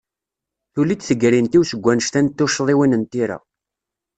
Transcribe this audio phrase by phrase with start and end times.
[0.73, 3.37] Tuli-d tegrint-iw seg wanect-a n tucḍiwin n tira.